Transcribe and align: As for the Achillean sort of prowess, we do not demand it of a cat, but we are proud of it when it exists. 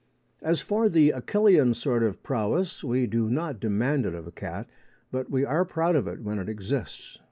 As 0.41 0.61
for 0.61 0.89
the 0.89 1.11
Achillean 1.11 1.75
sort 1.75 2.01
of 2.01 2.23
prowess, 2.23 2.83
we 2.83 3.05
do 3.05 3.29
not 3.29 3.59
demand 3.59 4.07
it 4.07 4.15
of 4.15 4.25
a 4.25 4.31
cat, 4.31 4.67
but 5.11 5.29
we 5.29 5.45
are 5.45 5.63
proud 5.63 5.95
of 5.95 6.07
it 6.07 6.21
when 6.21 6.39
it 6.39 6.49
exists. 6.49 7.19